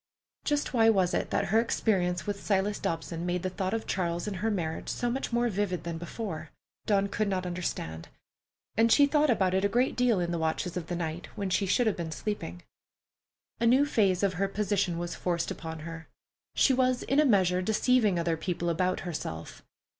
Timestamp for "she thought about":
8.91-9.53